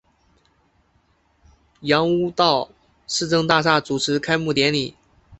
[1.81, 2.69] 杨屋道
[3.05, 4.95] 市政大厦主持开幕典礼。